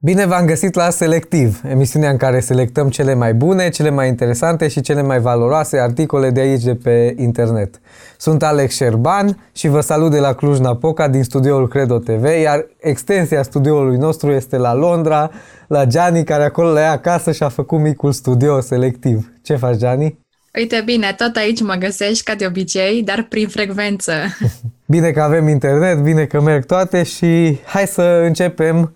[0.00, 4.68] Bine v-am găsit la Selectiv, emisiunea în care selectăm cele mai bune, cele mai interesante
[4.68, 7.80] și cele mai valoroase articole de aici, de pe internet.
[8.18, 13.42] Sunt Alex Șerban și vă salut de la Cluj-Napoca din studioul Credo TV, iar extensia
[13.42, 15.30] studioului nostru este la Londra,
[15.68, 19.32] la Gianni, care acolo la ea acasă și a făcut micul studio selectiv.
[19.42, 20.18] Ce faci, Gianni?
[20.58, 24.12] Uite, bine, tot aici mă găsești ca de obicei, dar prin frecvență.
[24.94, 28.92] bine că avem internet, bine că merg toate și hai să începem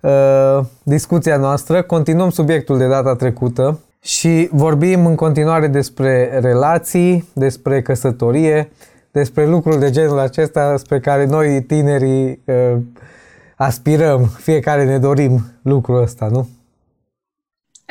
[0.00, 1.82] uh, discuția noastră.
[1.82, 8.70] Continuăm subiectul de data trecută și vorbim în continuare despre relații, despre căsătorie,
[9.10, 12.76] despre lucruri de genul acesta spre care noi tinerii uh,
[13.56, 16.48] aspirăm, fiecare ne dorim lucrul ăsta, nu?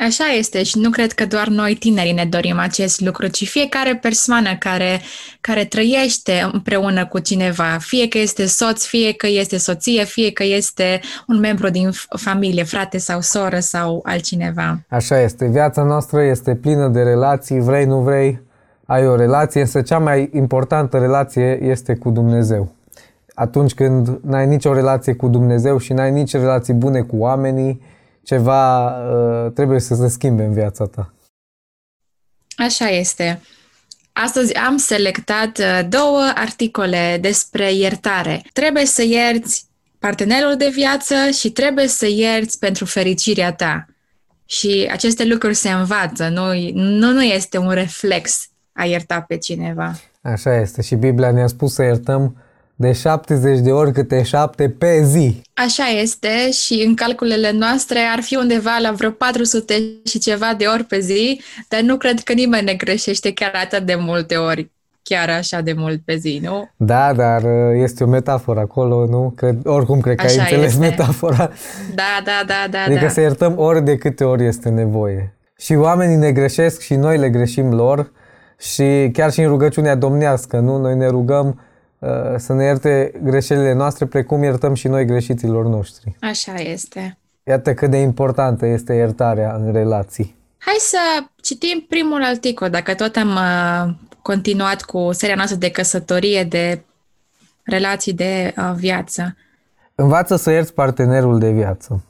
[0.06, 3.96] Așa este și nu cred că doar noi tinerii ne dorim acest lucru, ci fiecare
[3.96, 5.00] persoană care,
[5.40, 10.44] care trăiește împreună cu cineva, fie că este soț, fie că este soție, fie că
[10.44, 14.80] este un membru din familie, frate sau soră sau altcineva.
[14.88, 18.40] Așa este, viața noastră este plină de relații, vrei, nu vrei,
[18.86, 22.72] ai o relație, însă cea mai importantă relație este cu Dumnezeu.
[23.34, 27.80] Atunci când n-ai nicio relație cu Dumnezeu și n-ai nici relații bune cu oamenii,
[28.28, 31.14] ceva uh, trebuie să se schimbe în viața ta.
[32.56, 33.40] Așa este.
[34.12, 38.42] Astăzi am selectat uh, două articole despre iertare.
[38.52, 39.66] Trebuie să ierți
[39.98, 43.86] partenerul de viață și trebuie să ierți pentru fericirea ta.
[44.44, 49.94] Și aceste lucruri se învață, nu, nu, nu este un reflex a ierta pe cineva.
[50.22, 52.42] Așa este și Biblia ne-a spus să iertăm
[52.80, 55.42] de 70 de ori câte 7 pe zi.
[55.54, 60.64] Așa este și în calculele noastre ar fi undeva la vreo 400 și ceva de
[60.64, 64.70] ori pe zi, dar nu cred că nimeni ne greșește chiar atât de multe ori
[65.02, 66.68] chiar așa de mult pe zi, nu?
[66.76, 69.32] Da, dar uh, este o metaforă acolo, nu?
[69.36, 70.86] Că, oricum cred că așa ai înțeles este.
[70.86, 71.50] metafora.
[71.94, 72.78] Da, da, da, da.
[72.86, 73.08] Adică da.
[73.08, 75.34] să iertăm ori de câte ori este nevoie.
[75.56, 78.12] Și oamenii ne greșesc și noi le greșim lor
[78.58, 80.76] și chiar și în rugăciunea domnească, nu?
[80.76, 81.66] Noi ne rugăm Uh,
[82.36, 86.16] să ne ierte greșelile noastre precum iertăm și noi greșiților noștri.
[86.20, 87.18] Așa este.
[87.44, 90.36] Iată cât de importantă este iertarea în relații.
[90.58, 90.98] Hai să
[91.42, 96.82] citim primul articol, dacă tot am uh, continuat cu seria noastră de căsătorie, de
[97.62, 99.36] relații de uh, viață.
[99.94, 102.02] Învață să ierți partenerul de viață.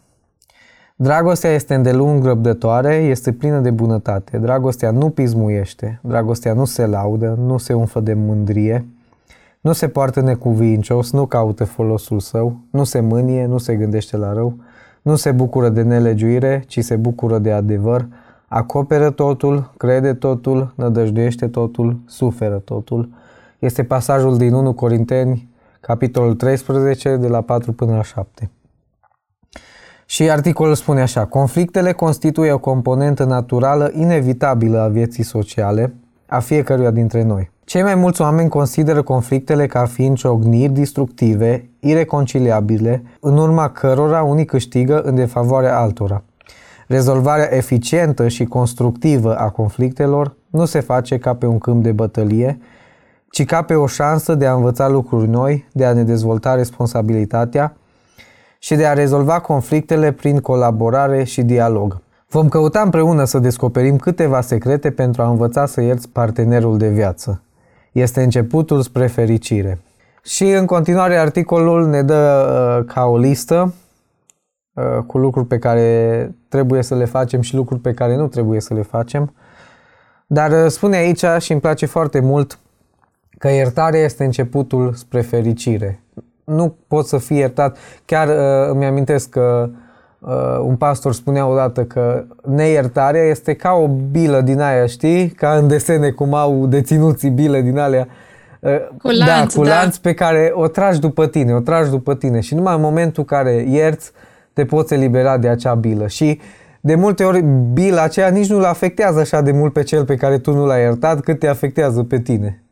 [0.96, 4.38] Dragostea este îndelung răbdătoare, este plină de bunătate.
[4.38, 8.86] Dragostea nu pismuiește, dragostea nu se laudă, nu se umflă de mândrie,
[9.60, 14.32] nu se poartă necuvincios, nu caută folosul său, nu se mânie, nu se gândește la
[14.32, 14.56] rău,
[15.02, 18.06] nu se bucură de nelegiuire, ci se bucură de adevăr,
[18.46, 23.08] acoperă totul, crede totul, nădăjduiește totul, suferă totul.
[23.58, 25.48] Este pasajul din 1 Corinteni,
[25.80, 28.50] capitolul 13, de la 4 până la 7.
[30.06, 35.94] Și articolul spune așa, conflictele constituie o componentă naturală inevitabilă a vieții sociale
[36.26, 37.50] a fiecăruia dintre noi.
[37.68, 44.44] Cei mai mulți oameni consideră conflictele ca fiind ciogniri destructive, ireconciliabile, în urma cărora unii
[44.44, 46.22] câștigă în defavoarea altora.
[46.86, 52.58] Rezolvarea eficientă și constructivă a conflictelor nu se face ca pe un câmp de bătălie,
[53.30, 57.76] ci ca pe o șansă de a învăța lucruri noi, de a ne dezvolta responsabilitatea
[58.58, 62.00] și de a rezolva conflictele prin colaborare și dialog.
[62.28, 67.42] Vom căuta împreună să descoperim câteva secrete pentru a învăța să ierți partenerul de viață
[68.00, 69.78] este începutul spre fericire.
[70.22, 72.46] Și în continuare articolul ne dă
[72.78, 73.74] uh, ca o listă
[74.72, 78.60] uh, cu lucruri pe care trebuie să le facem și lucruri pe care nu trebuie
[78.60, 79.34] să le facem.
[80.26, 82.58] Dar uh, spune aici și îmi place foarte mult
[83.38, 86.02] că iertarea este începutul spre fericire.
[86.44, 87.76] Nu pot să fii iertat.
[88.04, 89.78] Chiar uh, îmi amintesc că uh,
[90.62, 95.28] un pastor spunea odată că neiertarea este ca o bilă din aia, știi?
[95.28, 98.08] Ca în desene cum au deținuții bile din alea.
[98.60, 98.70] Uh,
[99.02, 100.00] cu lanț, da, cu lanț da.
[100.02, 103.36] pe care o tragi după tine, o tragi după tine și numai în momentul în
[103.36, 104.10] care ierți
[104.52, 106.40] te poți elibera de acea bilă și
[106.80, 110.38] de multe ori bila aceea nici nu-l afectează așa de mult pe cel pe care
[110.38, 112.62] tu nu l-ai iertat cât te afectează pe tine.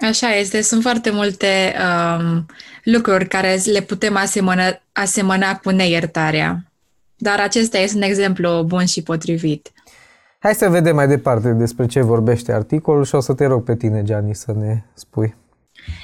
[0.00, 1.74] Așa este, sunt foarte multe
[2.18, 2.46] um,
[2.82, 6.64] lucruri care le putem asemăna, asemăna cu neiertarea.
[7.16, 9.72] Dar acesta este un exemplu bun și potrivit.
[10.38, 13.76] Hai să vedem mai departe despre ce vorbește articolul și o să te rog pe
[13.76, 15.34] tine, Gianni, să ne spui.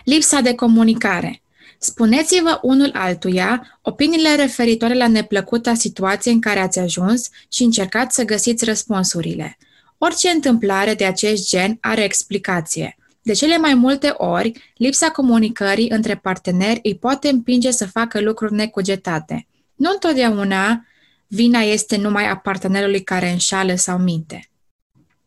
[0.04, 1.42] Lipsa de comunicare.
[1.78, 8.24] Spuneți-vă unul altuia opiniile referitoare la neplăcuta situație în care ați ajuns și încercați să
[8.24, 9.56] găsiți răspunsurile.
[9.98, 16.16] Orice întâmplare de acest gen are explicație– de cele mai multe ori, lipsa comunicării între
[16.16, 19.46] parteneri îi poate împinge să facă lucruri necugetate.
[19.74, 20.86] Nu întotdeauna
[21.26, 24.50] vina este numai a partenerului care înșală sau minte.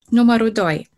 [0.06, 0.90] Numărul 2.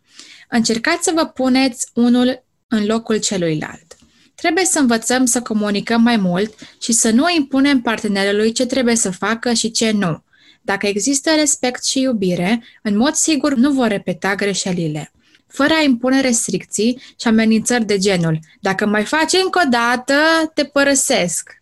[0.49, 3.95] Încercați să vă puneți unul în locul celuilalt.
[4.35, 9.11] Trebuie să învățăm să comunicăm mai mult și să nu impunem partenerului ce trebuie să
[9.11, 10.23] facă și ce nu.
[10.61, 15.11] Dacă există respect și iubire, în mod sigur nu vor repeta greșelile
[15.57, 20.13] fără a impune restricții și amenințări de genul dacă mai faci încă o dată,
[20.53, 21.61] te părăsesc.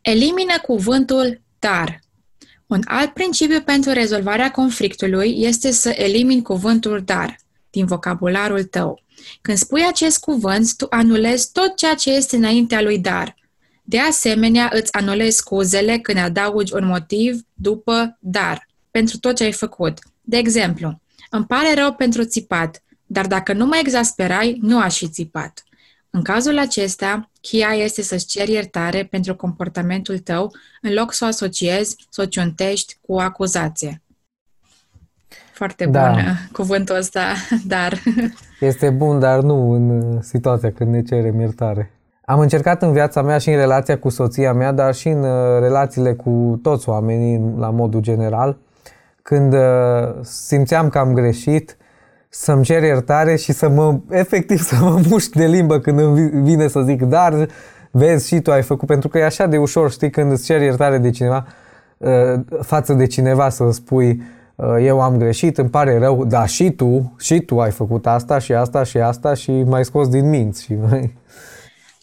[0.00, 2.00] Elimină cuvântul dar.
[2.66, 7.36] Un alt principiu pentru rezolvarea conflictului este să elimini cuvântul dar
[7.70, 9.02] din vocabularul tău.
[9.40, 13.34] Când spui acest cuvânt, tu anulezi tot ceea ce este înaintea lui dar.
[13.82, 19.52] De asemenea, îți anulezi scuzele când adaugi un motiv după dar pentru tot ce ai
[19.52, 19.98] făcut.
[20.20, 21.00] De exemplu,
[21.36, 25.64] îmi pare rău pentru țipat, dar dacă nu mă exasperai, nu aș fi țipat.
[26.10, 30.52] În cazul acesta, cheia este să-ți ceri iertare pentru comportamentul tău,
[30.82, 34.02] în loc să o asociezi, să o ciuntești cu o acuzație.
[35.52, 36.10] Foarte da.
[36.10, 36.22] bun
[36.52, 37.24] cuvântul ăsta,
[37.66, 38.02] dar...
[38.60, 41.92] Este bun, dar nu în situația când ne cerem iertare.
[42.24, 45.60] Am încercat în viața mea și în relația cu soția mea, dar și în uh,
[45.60, 48.58] relațiile cu toți oamenii, la modul general,
[49.28, 51.76] când uh, simțeam că am greșit,
[52.28, 56.68] să-mi cer iertare și să mă, efectiv, să mă mușc de limbă când îmi vine
[56.68, 57.48] să zic, dar
[57.90, 60.64] vezi și tu ai făcut, pentru că e așa de ușor, știi, când îți ceri
[60.64, 61.46] iertare de cineva,
[61.98, 64.22] uh, față de cineva să spui,
[64.54, 68.38] uh, eu am greșit, îmi pare rău, dar și tu, și tu ai făcut asta
[68.38, 71.16] și asta și asta și mai scos din minți și mai...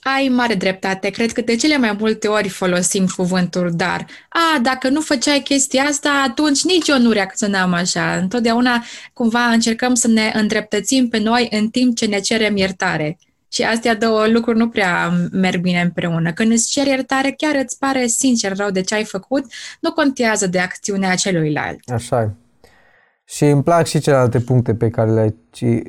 [0.03, 1.09] Ai mare dreptate.
[1.09, 4.05] Cred că de cele mai multe ori folosim cuvântul dar.
[4.29, 8.15] A, dacă nu făceai chestia asta, atunci nici eu nu reacționam așa.
[8.15, 8.83] Întotdeauna
[9.13, 13.17] cumva încercăm să ne îndreptățim pe noi în timp ce ne cerem iertare.
[13.51, 16.33] Și astea două lucruri nu prea merg bine împreună.
[16.33, 19.45] Când îți ceri iertare, chiar îți pare sincer rău de ce ai făcut,
[19.79, 21.79] nu contează de acțiunea celuilalt.
[21.93, 22.29] Așa e.
[23.25, 25.35] Și îmi plac și celelalte puncte pe care le-ai,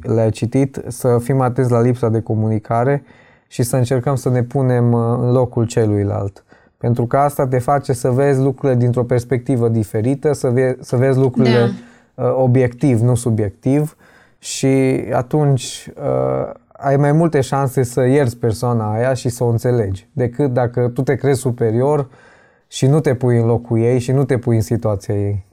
[0.03, 3.05] le-ai citit, să fim atenți la lipsa de comunicare
[3.53, 6.45] și să încercăm să ne punem uh, în locul celuilalt.
[6.77, 11.19] Pentru că asta te face să vezi lucrurile dintr-o perspectivă diferită, să, ve- să vezi
[11.19, 11.73] lucrurile
[12.15, 12.25] da.
[12.25, 13.97] Uh, obiectiv, nu subiectiv
[14.39, 20.09] și atunci uh, ai mai multe șanse să ierți persoana aia și să o înțelegi,
[20.13, 22.09] decât dacă tu te crezi superior
[22.69, 25.47] și nu te pui în locul ei și nu te pui în situația ei.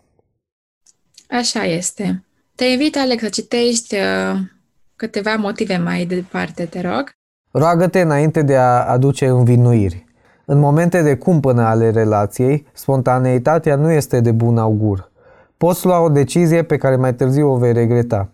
[1.29, 2.23] Așa este.
[2.55, 4.39] Te invit, Alex, să citești uh,
[4.95, 7.17] câteva motive mai departe, te rog.
[7.51, 10.05] Roagă-te înainte de a aduce învinuiri.
[10.45, 15.11] În momente de cumpănă ale relației, spontaneitatea nu este de bun augur.
[15.57, 18.29] Poți lua o decizie pe care mai târziu o vei regreta.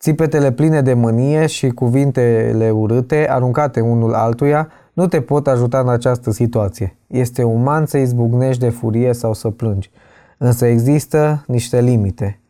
[0.00, 5.88] Țipetele pline de mânie și cuvintele urâte, aruncate unul altuia, nu te pot ajuta în
[5.88, 6.96] această situație.
[7.06, 9.90] Este uman să izbucnești de furie sau să plângi.
[10.38, 12.40] Însă există niște limite.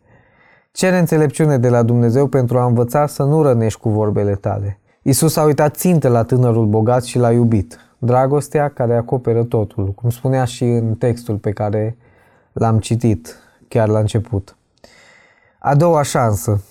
[0.73, 4.79] Cere înțelepciune de la Dumnezeu pentru a învăța să nu rănești cu vorbele tale.
[5.07, 7.79] Isus a uitat țintă la tânărul bogat și l-a iubit.
[7.99, 11.97] Dragostea care acoperă totul, cum spunea și în textul pe care
[12.53, 13.37] l-am citit
[13.69, 14.57] chiar la început.
[15.59, 16.63] A doua șansă.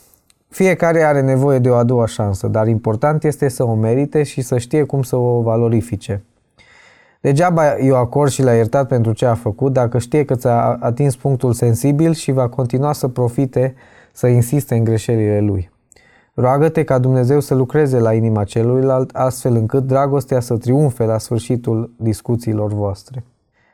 [0.49, 4.41] Fiecare are nevoie de o a doua șansă, dar important este să o merite și
[4.41, 6.23] să știe cum să o valorifice.
[7.21, 11.15] Degeaba i-o acord și l-a iertat pentru ce a făcut dacă știe că ți-a atins
[11.15, 13.75] punctul sensibil și va continua să profite,
[14.11, 15.71] să insiste în greșelile lui.
[16.35, 21.93] Roagă-te ca Dumnezeu să lucreze la inima celuilalt, astfel încât dragostea să triumfe la sfârșitul
[21.97, 23.23] discuțiilor voastre.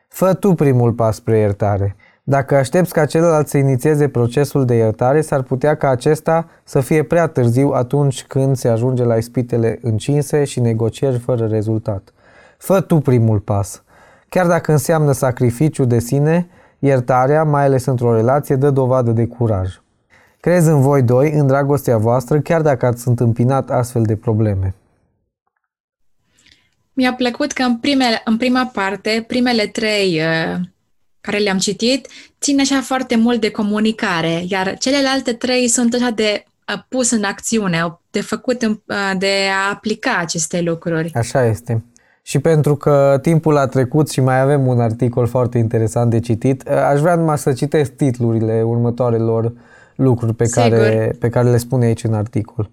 [0.07, 1.95] Fă tu primul pas spre iertare.
[2.23, 7.03] Dacă aștepți ca celălalt să inițieze procesul de iertare, s-ar putea ca acesta să fie
[7.03, 12.13] prea târziu atunci când se ajunge la ispitele încinse și negocieri fără rezultat.
[12.57, 13.83] Fă tu primul pas.
[14.29, 16.47] Chiar dacă înseamnă sacrificiu de sine,
[16.79, 19.79] iertarea, mai ales într-o relație, dă dovadă de curaj.
[20.39, 24.75] Crezi în voi doi, în dragostea voastră, chiar dacă ați întâmpinat astfel de probleme.
[26.93, 30.59] Mi-a plăcut că în, primele, în prima parte, primele trei uh,
[31.21, 32.07] care le-am citit,
[32.41, 36.43] țin așa foarte mult de comunicare, iar celelalte trei sunt așa de
[36.73, 39.33] uh, pus în acțiune, de făcut, în, uh, de
[39.67, 41.11] a aplica aceste lucruri.
[41.13, 41.83] Așa este.
[42.21, 46.63] Și pentru că timpul a trecut și mai avem un articol foarte interesant de citit,
[46.67, 49.53] uh, aș vrea numai să citesc titlurile următoarelor
[49.99, 52.69] lucruri pe care, pe care le spune aici în articol.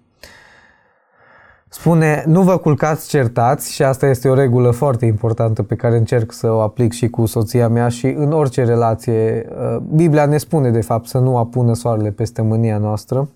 [1.69, 6.31] Spune, nu vă culcați certați și asta este o regulă foarte importantă pe care încerc
[6.31, 9.47] să o aplic și cu soția mea și în orice relație.
[9.49, 13.29] Uh, Biblia ne spune de fapt să nu apună soarele peste mânia noastră.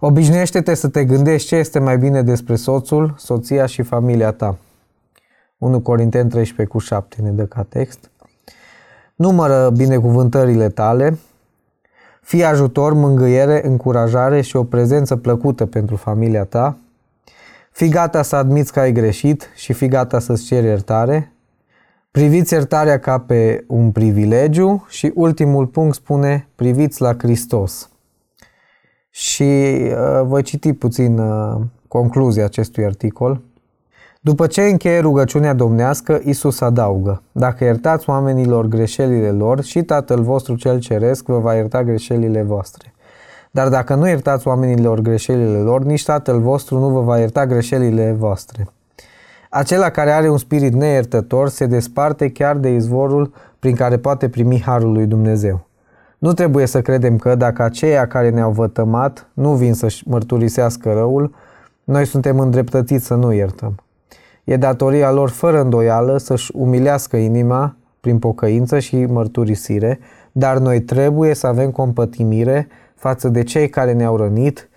[0.00, 4.56] Obișnuiește-te să te gândești ce este mai bine despre soțul, soția și familia ta.
[5.58, 8.10] 1 Corinteni 13 cu 7 ne dă ca text.
[9.14, 11.18] Numără binecuvântările tale,
[12.22, 16.76] fii ajutor, mângâiere, încurajare și o prezență plăcută pentru familia ta.
[17.72, 21.32] Fii gata să admiți că ai greșit și fii gata să-ți ceri iertare.
[22.10, 27.90] Priviți iertarea ca pe un privilegiu și ultimul punct spune priviți la Hristos.
[29.10, 33.40] Și uh, voi citi puțin uh, concluzia acestui articol.
[34.24, 40.54] După ce încheie rugăciunea domnească, Isus adaugă, Dacă iertați oamenilor greșelile lor, și Tatăl vostru
[40.54, 42.94] cel ceresc vă va ierta greșelile voastre.
[43.50, 48.12] Dar dacă nu iertați oamenilor greșelile lor, nici Tatăl vostru nu vă va ierta greșelile
[48.18, 48.68] voastre.
[49.50, 54.62] Acela care are un spirit neiertător se desparte chiar de izvorul prin care poate primi
[54.62, 55.66] harul lui Dumnezeu.
[56.18, 61.34] Nu trebuie să credem că dacă aceia care ne-au vătămat nu vin să-și mărturisească răul,
[61.84, 63.74] noi suntem îndreptățiți să nu iertăm.
[64.44, 69.98] E datoria lor fără îndoială să-și umilească inima prin pocăință și mărturisire,
[70.32, 74.68] dar noi trebuie să avem compătimire față de cei care ne-au rănit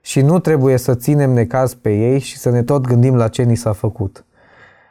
[0.00, 3.42] și nu trebuie să ținem necaz pe ei și să ne tot gândim la ce
[3.42, 4.24] ni s-a făcut.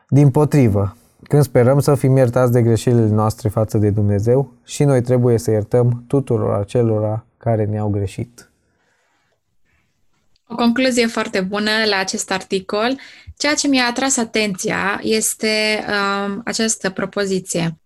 [0.09, 5.01] Din potrivă, când sperăm să fim iertați de greșelile noastre față de Dumnezeu, și noi
[5.01, 8.51] trebuie să iertăm tuturor acelora care ne-au greșit.
[10.47, 12.99] O concluzie foarte bună la acest articol.
[13.37, 17.77] Ceea ce mi-a atras atenția este um, această propoziție.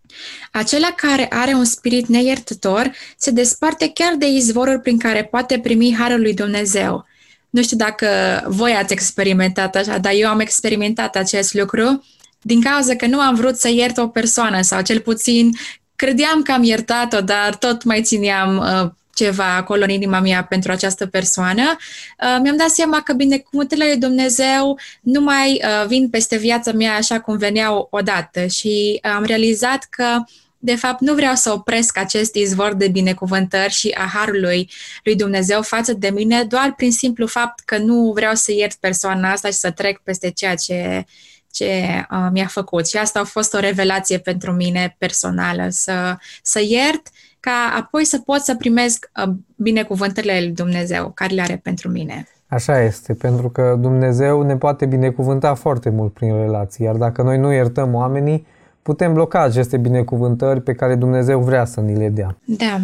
[0.52, 5.96] Acela care are un spirit neiertător se desparte chiar de izvorul prin care poate primi
[5.96, 7.06] harul lui Dumnezeu.
[7.50, 8.08] Nu știu dacă
[8.48, 12.04] voi ați experimentat așa, dar eu am experimentat acest lucru
[12.42, 15.52] din cauza că nu am vrut să iert o persoană sau cel puțin
[15.96, 20.72] credeam că am iertat-o, dar tot mai țineam uh, ceva acolo în inima mea pentru
[20.72, 26.38] această persoană, uh, mi-am dat seama că binecuvântările lui Dumnezeu nu mai uh, vin peste
[26.38, 30.24] viața mea așa cum veneau odată și am realizat că
[30.64, 34.70] de fapt, nu vreau să opresc acest izvor de binecuvântări și a harului
[35.04, 39.32] lui Dumnezeu față de mine, doar prin simplu fapt că nu vreau să iert persoana
[39.32, 41.06] asta și să trec peste ceea ce,
[41.52, 42.88] ce uh, mi-a făcut.
[42.88, 47.08] Și asta a fost o revelație pentru mine personală, să, să iert
[47.42, 52.28] ca apoi să pot să primesc uh, binecuvântările lui Dumnezeu care le are pentru mine.
[52.48, 57.38] Așa este, pentru că Dumnezeu ne poate binecuvânta foarte mult prin relații, iar dacă noi
[57.38, 58.46] nu iertăm oamenii,
[58.82, 62.38] putem bloca aceste binecuvântări pe care Dumnezeu vrea să ni le dea.
[62.46, 62.80] Da,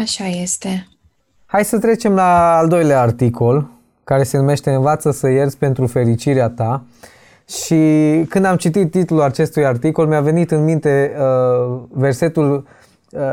[0.00, 0.88] așa este.
[1.46, 3.68] Hai să trecem la al doilea articol,
[4.04, 6.84] care se numește Învață să ierți pentru fericirea ta.
[7.48, 7.74] Și
[8.28, 12.83] când am citit titlul acestui articol, mi-a venit în minte uh, versetul Uh,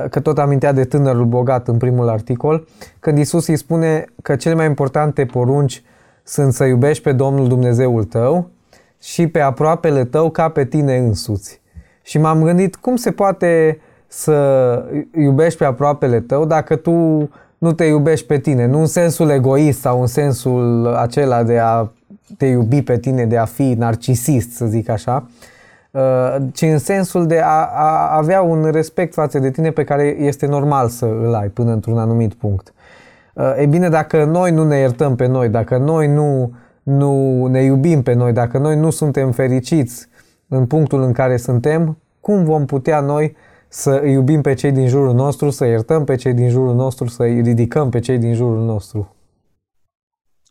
[0.09, 2.67] că tot amintea de tânărul bogat în primul articol,
[2.99, 5.83] când Isus îi spune că cele mai importante porunci
[6.23, 8.49] sunt să iubești pe Domnul Dumnezeul tău
[9.01, 11.61] și pe aproapele tău ca pe tine însuți.
[12.03, 14.85] Și m-am gândit cum se poate să
[15.17, 16.91] iubești pe aproapele tău dacă tu
[17.57, 21.91] nu te iubești pe tine, nu în sensul egoist sau în sensul acela de a
[22.37, 25.50] te iubi pe tine, de a fi narcisist, să zic așa, Uh,
[26.53, 30.45] ci în sensul de a, a avea un respect față de tine pe care este
[30.45, 32.73] normal să îl ai până într-un anumit punct.
[33.33, 37.63] Uh, e bine, dacă noi nu ne iertăm pe noi, dacă noi nu, nu ne
[37.63, 40.07] iubim pe noi, dacă noi nu suntem fericiți
[40.47, 43.35] în punctul în care suntem, cum vom putea noi
[43.67, 47.07] să îi iubim pe cei din jurul nostru, să iertăm pe cei din jurul nostru,
[47.07, 49.15] să îi ridicăm pe cei din jurul nostru?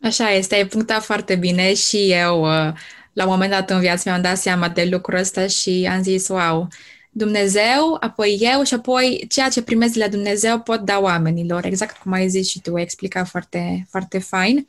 [0.01, 2.73] Așa este, ai punctat foarte bine și eu uh,
[3.13, 6.27] la un moment dat în viață mi-am dat seama de lucrul ăsta și am zis,
[6.27, 6.67] wow,
[7.09, 11.97] Dumnezeu, apoi eu și apoi ceea ce primesc de la Dumnezeu pot da oamenilor, exact
[11.97, 14.67] cum ai zis și tu, ai explicat foarte, foarte fain.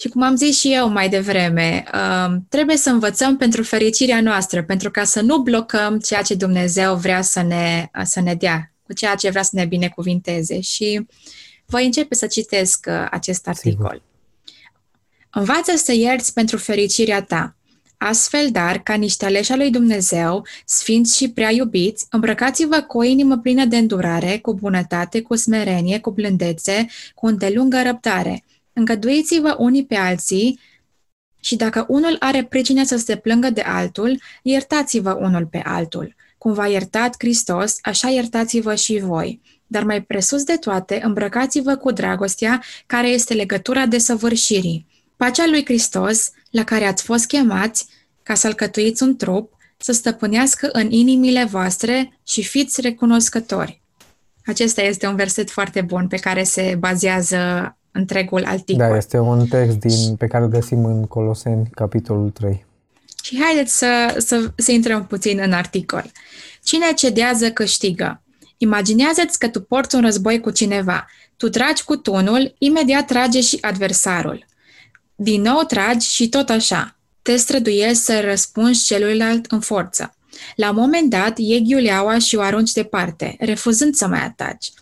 [0.00, 4.62] Și cum am zis și eu mai devreme, uh, trebuie să învățăm pentru fericirea noastră,
[4.62, 8.92] pentru ca să nu blocăm ceea ce Dumnezeu vrea să ne, să ne dea, cu
[8.92, 10.60] ceea ce vrea să ne binecuvinteze.
[10.60, 11.06] Și
[11.66, 13.72] voi începe să citesc uh, acest articol.
[13.72, 14.02] Sigur.
[15.30, 17.56] Învață să ierți pentru fericirea ta.
[17.98, 23.02] Astfel, dar, ca niște aleși al lui Dumnezeu, sfinți și prea iubiți, îmbrăcați-vă cu o
[23.02, 28.44] inimă plină de îndurare, cu bunătate, cu smerenie, cu blândețe, cu îndelungă răbdare.
[28.72, 30.60] Îngăduiți-vă unii pe alții
[31.40, 36.14] și dacă unul are pricina să se plângă de altul, iertați-vă unul pe altul.
[36.38, 39.40] Cum v-a iertat Hristos, așa iertați-vă și voi.
[39.66, 44.86] Dar mai presus de toate, îmbrăcați-vă cu dragostea, care este legătura de săvârșirii.
[45.16, 47.86] Pacea lui Hristos, la care ați fost chemați,
[48.22, 53.82] ca să alcătuiți un trup, să stăpânească în inimile voastre și fiți recunoscători.
[54.46, 58.88] Acesta este un verset foarte bun pe care se bazează întregul articol.
[58.88, 62.64] Da, este un text din, pe care îl găsim în Coloseni, capitolul 3.
[63.22, 66.04] Și haideți să, să, să intrăm puțin în articol.
[66.62, 68.22] Cine cedează câștigă.
[68.56, 71.06] Imaginează-ți că tu porți un război cu cineva.
[71.36, 74.46] Tu tragi cu tunul, imediat trage și adversarul.
[75.18, 76.96] Din nou tragi și tot așa.
[77.22, 80.14] Te străduiești să răspunzi celuilalt în forță.
[80.56, 84.72] La un moment dat, iei ghiuleaua și o arunci departe, refuzând să mai ataci.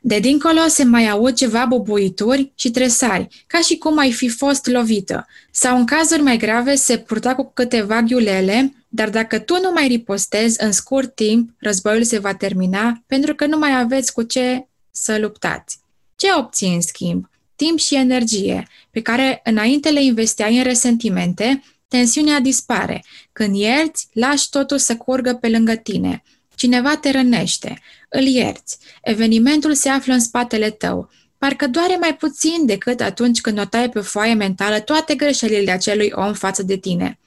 [0.00, 4.66] De dincolo se mai aud ceva bubuituri și tresari, ca și cum ai fi fost
[4.66, 5.26] lovită.
[5.50, 9.86] Sau în cazuri mai grave se purta cu câteva ghiulele, dar dacă tu nu mai
[9.86, 14.66] ripostezi, în scurt timp, războiul se va termina pentru că nu mai aveți cu ce
[14.90, 15.78] să luptați.
[16.16, 17.28] Ce obții în schimb?
[17.56, 23.04] Timp și energie, pe care înainte le investeai în resentimente, tensiunea dispare.
[23.32, 26.22] Când ierți, lași totul să curgă pe lângă tine.
[26.54, 28.78] Cineva te rănește, îl ierți.
[29.02, 31.10] Evenimentul se află în spatele tău.
[31.38, 36.32] Parcă doare mai puțin decât atunci când notai pe foaie mentală toate greșelile acelui om
[36.32, 37.18] față de tine.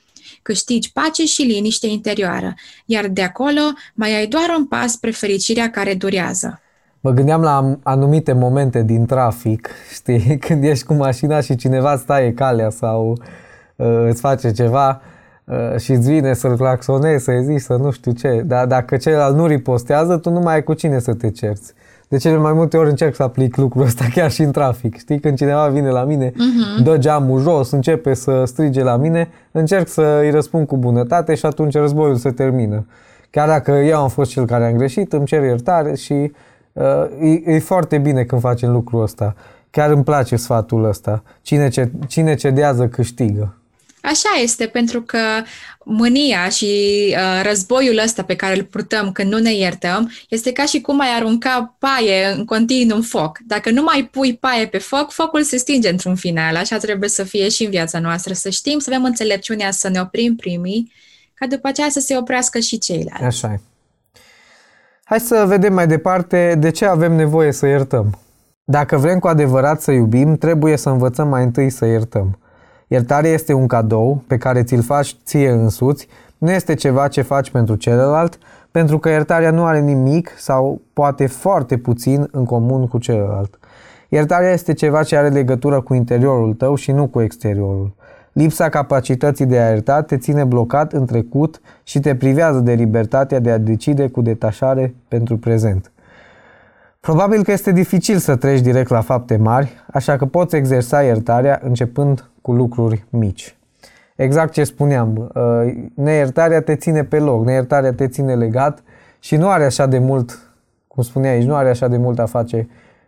[0.42, 2.54] Câștigi pace și liniște interioară,
[2.86, 3.62] iar de acolo
[3.94, 6.62] mai ai doar un pas spre fericirea care durează.
[7.02, 12.34] Mă gândeam la anumite momente din trafic, știi, când ești cu mașina și cineva staie
[12.34, 13.18] calea sau
[13.76, 15.02] uh, îți face ceva
[15.44, 18.44] uh, și îți vine să-l claxonezi, să-i zici, să nu știu ce.
[18.46, 21.74] Dar dacă celălalt nu ripostează, tu nu mai ai cu cine să te cerți.
[22.08, 24.98] De cele mai multe ori încerc să aplic lucrul ăsta chiar și în trafic.
[24.98, 26.84] Știi, când cineva vine la mine, uh-huh.
[26.84, 31.46] dă geamul jos, începe să strige la mine, încerc să îi răspund cu bunătate și
[31.46, 32.86] atunci războiul se termină.
[33.30, 36.30] Chiar dacă eu am fost cel care am greșit, îmi cer iertare și uh,
[37.22, 39.36] e, e foarte bine când facem lucrul ăsta.
[39.72, 41.24] Chiar îmi place sfatul ăsta.
[41.42, 43.54] Cine, ce, cine cedează câștigă.
[44.02, 45.18] Așa este, pentru că
[45.84, 46.66] mânia și
[47.10, 51.00] uh, războiul ăsta pe care îl purtăm când nu ne iertăm este ca și cum
[51.00, 53.40] ai arunca paie în continuu în foc.
[53.48, 56.56] Dacă nu mai pui paie pe foc, focul se stinge într-un final.
[56.56, 60.00] Așa trebuie să fie și în viața noastră, să știm, să avem înțelepciunea să ne
[60.00, 60.92] oprim primii,
[61.34, 63.24] ca după aceea să se oprească și ceilalți.
[63.24, 63.60] Așa e.
[65.10, 68.18] Hai să vedem mai departe de ce avem nevoie să iertăm.
[68.64, 72.38] Dacă vrem cu adevărat să iubim, trebuie să învățăm mai întâi să iertăm.
[72.88, 77.52] Iertarea este un cadou pe care ți-l faci ție însuți, nu este ceva ce faci
[77.52, 78.38] pentru celălalt,
[78.72, 83.60] pentru că iertarea nu are nimic sau poate foarte puțin în comun cu celălalt.
[84.10, 87.94] Iertarea este ceva ce are legătură cu interiorul tău și nu cu exteriorul.
[88.34, 93.40] Lipsa capacității de a ierta te ține blocat în trecut și te privează de libertatea
[93.40, 95.92] de a decide cu detașare pentru prezent.
[97.00, 101.60] Probabil că este dificil să treci direct la fapte mari, așa că poți exersa iertarea
[101.64, 103.58] începând cu lucruri mici.
[104.16, 108.84] Exact ce spuneam, uh, neiertarea te ține pe loc, neiertarea te ține legat
[109.20, 110.40] și nu are așa de mult,
[110.88, 112.68] cum spunea aici, nu are așa de mult a face,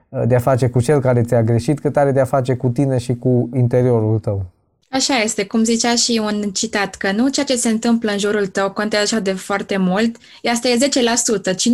[0.10, 2.70] uh, de a face cu cel care ți-a greșit, cât are de a face cu
[2.70, 4.46] tine și cu interiorul tău.
[4.92, 8.48] Așa este, cum zicea și un citat, că nu ceea ce se întâmplă în jurul
[8.48, 10.18] tău contează așa de foarte mult,
[10.52, 10.78] asta e
[11.52, 11.74] 10%, ci 90%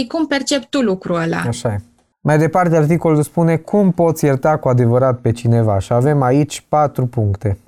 [0.00, 1.42] e cum percepi tu lucrul ăla.
[1.46, 1.82] Așa e.
[2.20, 7.06] Mai departe, articolul spune cum poți ierta cu adevărat pe cineva și avem aici patru
[7.06, 7.58] puncte.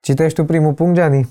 [0.00, 1.28] Citești tu primul punct, Gianni?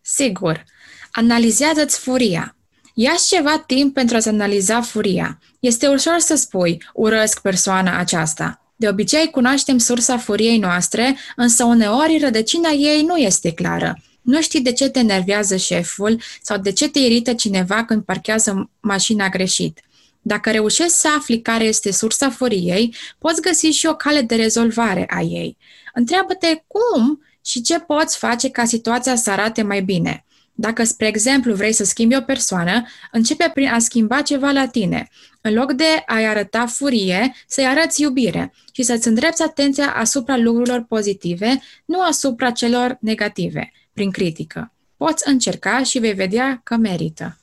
[0.00, 0.64] Sigur.
[1.12, 2.56] Analizează-ți furia.
[2.94, 5.38] ia ceva timp pentru a-ți analiza furia.
[5.60, 8.61] Este ușor să spui, urăsc persoana aceasta.
[8.76, 13.98] De obicei cunoaștem sursa furiei noastre, însă uneori rădăcina ei nu este clară.
[14.22, 18.70] Nu știi de ce te enervează șeful sau de ce te irită cineva când parchează
[18.80, 19.80] mașina greșit.
[20.20, 25.06] Dacă reușești să afli care este sursa furiei, poți găsi și o cale de rezolvare
[25.08, 25.56] a ei.
[25.94, 30.24] Întreabă-te cum și ce poți face ca situația să arate mai bine.
[30.54, 35.08] Dacă, spre exemplu, vrei să schimbi o persoană, începe prin a schimba ceva la tine.
[35.40, 40.84] În loc de a-i arăta furie, să-i arăți iubire și să-ți îndrepți atenția asupra lucrurilor
[40.88, 44.72] pozitive, nu asupra celor negative, prin critică.
[44.96, 47.36] Poți încerca și vei vedea că merită.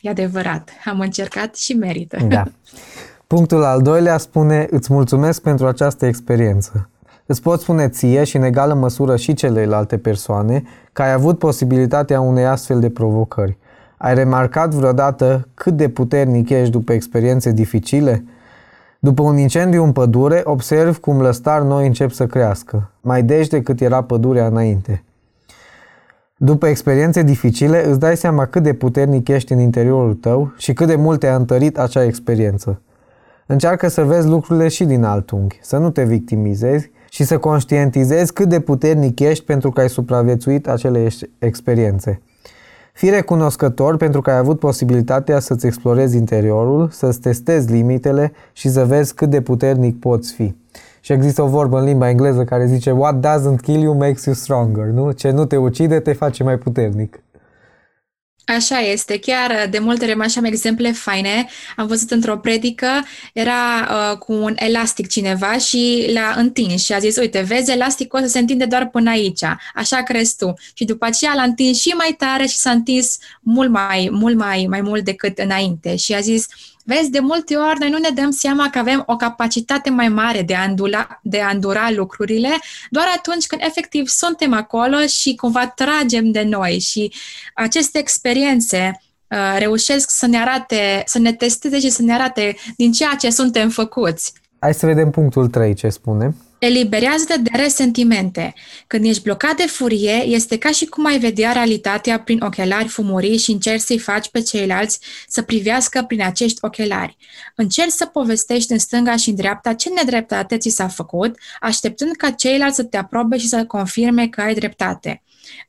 [0.00, 2.18] E adevărat, am încercat și merită.
[2.28, 2.42] Da.
[3.26, 6.90] Punctul al doilea spune, îți mulțumesc pentru această experiență.
[7.30, 10.62] Îți pot spune ție și în egală măsură și celelalte persoane
[10.92, 13.58] că ai avut posibilitatea unei astfel de provocări.
[13.96, 18.24] Ai remarcat vreodată cât de puternic ești după experiențe dificile?
[18.98, 23.80] După un incendiu în pădure, observ cum lăstar noi încep să crească, mai deci decât
[23.80, 25.04] era pădurea înainte.
[26.36, 30.86] După experiențe dificile, îți dai seama cât de puternic ești în interiorul tău și cât
[30.86, 32.80] de mult te-a întărit acea experiență.
[33.46, 38.32] Încearcă să vezi lucrurile și din alt unghi, să nu te victimizezi și să conștientizezi
[38.32, 42.20] cât de puternic ești pentru că ai supraviețuit acele experiențe.
[42.92, 48.84] Fii recunoscător pentru că ai avut posibilitatea să-ți explorezi interiorul, să-ți testezi limitele și să
[48.84, 50.54] vezi cât de puternic poți fi.
[51.00, 54.34] Și există o vorbă în limba engleză care zice What doesn't kill you makes you
[54.34, 55.12] stronger, nu?
[55.12, 57.22] Ce nu te ucide te face mai puternic.
[58.56, 61.48] Așa este, chiar de multe ori așa am exemple faine.
[61.76, 62.88] Am văzut într-o predică,
[63.32, 68.18] era uh, cu un elastic cineva și l-a întins și a zis, uite, vezi, elasticul
[68.18, 69.42] ăsta se întinde doar până aici,
[69.74, 70.54] așa crezi tu.
[70.74, 74.66] Și după aceea l-a întins și mai tare și s-a întins mult mai, mult mai,
[74.68, 75.96] mai mult decât înainte.
[75.96, 76.46] Și a zis,
[76.88, 80.42] Vezi, de multe ori noi nu ne dăm seama că avem o capacitate mai mare
[80.42, 82.48] de a, îndula, de a îndura lucrurile
[82.90, 87.12] doar atunci când efectiv suntem acolo și cumva tragem de noi și
[87.54, 92.92] aceste experiențe uh, reușesc să ne arate, să ne testeze și să ne arate din
[92.92, 94.32] ceea ce suntem făcuți.
[94.58, 96.34] Hai să vedem punctul 3 ce spune.
[96.58, 98.54] Eliberează-te de resentimente.
[98.86, 103.38] Când ești blocat de furie, este ca și cum ai vedea realitatea prin ochelari fumurii
[103.38, 107.16] și încerci să-i faci pe ceilalți să privească prin acești ochelari.
[107.54, 112.30] Încerci să povestești în stânga și în dreapta ce nedreptate ți s-a făcut, așteptând ca
[112.30, 115.22] ceilalți să te aprobe și să confirme că ai dreptate.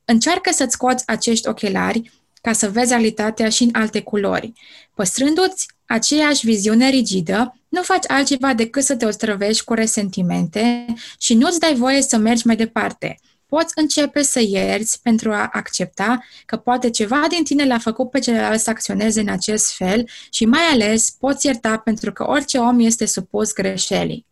[0.05, 4.53] Încearcă să-ți scoți acești ochelari ca să vezi realitatea și în alte culori.
[4.95, 10.85] Păstrându-ți aceeași viziune rigidă, nu faci altceva decât să te ostrăvești cu resentimente
[11.19, 13.19] și nu-ți dai voie să mergi mai departe.
[13.45, 18.19] Poți începe să ierți pentru a accepta că poate ceva din tine l-a făcut pe
[18.19, 22.79] celălalt să acționeze în acest fel și mai ales poți ierta pentru că orice om
[22.79, 24.25] este supus greșelii.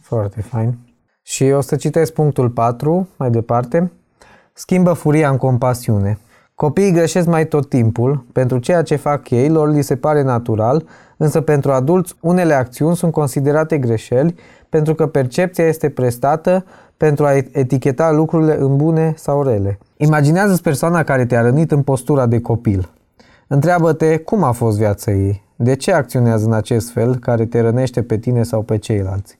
[0.00, 0.78] Foarte fain.
[1.22, 3.92] Și o să citesc punctul 4 mai departe.
[4.52, 6.18] Schimbă furia în compasiune.
[6.56, 10.86] Copiii greșesc mai tot timpul, pentru ceea ce fac ei lor li se pare natural,
[11.16, 14.34] însă pentru adulți unele acțiuni sunt considerate greșeli
[14.68, 16.64] pentru că percepția este prestată
[16.96, 19.78] pentru a eticheta lucrurile în bune sau rele.
[19.96, 22.90] Imaginează-ți persoana care te-a rănit în postura de copil.
[23.46, 28.02] Întreabă-te cum a fost viața ei, de ce acționează în acest fel care te rănește
[28.02, 29.38] pe tine sau pe ceilalți.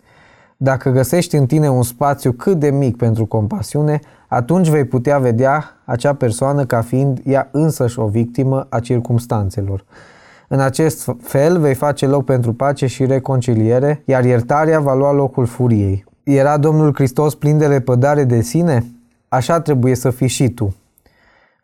[0.57, 4.01] Dacă găsești în tine un spațiu cât de mic pentru compasiune,
[4.35, 9.85] atunci vei putea vedea acea persoană ca fiind ea însăși o victimă a circumstanțelor.
[10.49, 15.47] În acest fel vei face loc pentru pace și reconciliere, iar iertarea va lua locul
[15.47, 16.05] furiei.
[16.23, 18.87] Era Domnul Hristos plin de lepădare de sine?
[19.29, 20.75] Așa trebuie să fii și tu.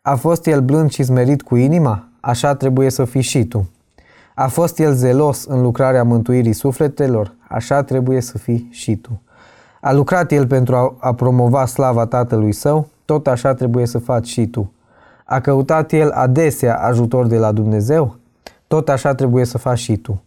[0.01, 2.07] A fost El blând și smerit cu inima?
[2.19, 3.69] Așa trebuie să fii și tu.
[4.35, 7.35] A fost El zelos în lucrarea mântuirii sufletelor?
[7.47, 9.21] Așa trebuie să fii și tu.
[9.83, 12.87] A lucrat El pentru a, a promova slava Tatălui Său?
[13.05, 14.71] Tot așa trebuie să faci și tu.
[15.25, 18.15] A căutat El adesea ajutor de la Dumnezeu?
[18.67, 20.21] Tot așa trebuie să faci și tu.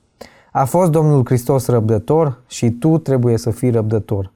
[0.52, 4.30] A fost Domnul Hristos răbdător și tu trebuie să fii răbdător.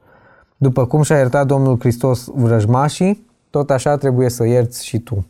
[0.56, 5.26] După cum și-a iertat Domnul Hristos vrăjmașii, tot așa trebuie să ierți și tu.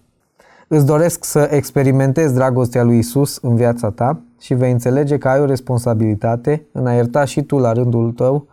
[0.69, 5.41] Îți doresc să experimentezi dragostea lui Isus în viața ta și vei înțelege că ai
[5.41, 8.47] o responsabilitate în a ierta și tu la rândul tău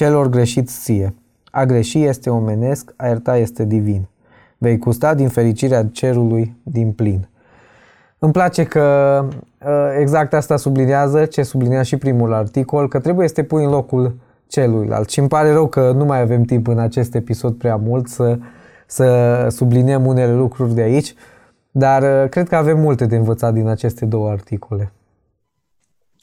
[0.00, 1.14] celor greșiți ție.
[1.50, 4.08] A greși este omenesc, a ierta este divin.
[4.58, 7.28] Vei gusta din fericirea cerului din plin.
[8.18, 8.80] Îmi place că
[9.66, 13.70] ă, exact asta sublinează ce sublinea și primul articol, că trebuie să te pui în
[13.70, 15.10] locul celuilalt.
[15.10, 18.38] Și îmi pare rău că nu mai avem timp în acest episod prea mult să,
[18.86, 21.14] să subliniem unele lucruri de aici,
[21.70, 24.92] dar ă, cred că avem multe de învățat din aceste două articole.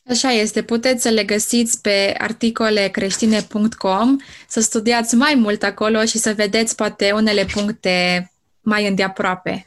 [0.10, 4.16] Așa este, puteți să le găsiți pe articolecreștine.com,
[4.48, 9.66] să studiați mai mult acolo și să vedeți poate unele puncte mai îndeaproape.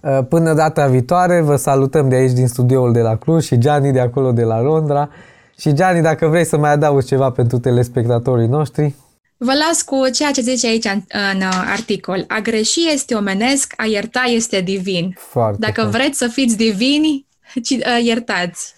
[0.00, 3.92] Uh, până data viitoare, vă salutăm de aici din studioul de la Cluj și Gianni
[3.92, 5.10] de acolo de la Londra.
[5.58, 8.94] Și Gianni, dacă vrei să mai adaugi ceva pentru telespectatorii noștri.
[9.36, 12.24] Vă las cu ceea ce zice aici în, în uh, articol.
[12.28, 15.16] A greși este omenesc, a ierta este divin.
[15.18, 15.90] Foarte Dacă fain.
[15.90, 18.74] vreți să fiți divini, uh, iertați.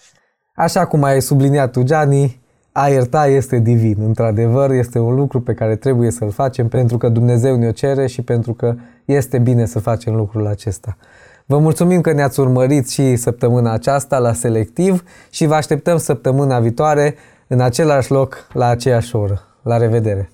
[0.59, 2.41] Așa cum ai subliniat tu, Gianni,
[2.71, 3.97] a ierta este divin.
[4.01, 8.21] Într-adevăr, este un lucru pe care trebuie să-l facem pentru că Dumnezeu ne-o cere și
[8.21, 10.97] pentru că este bine să facem lucrul acesta.
[11.45, 17.15] Vă mulțumim că ne-ați urmărit și săptămâna aceasta la Selectiv și vă așteptăm săptămâna viitoare
[17.47, 19.41] în același loc, la aceeași oră.
[19.61, 20.29] La revedere!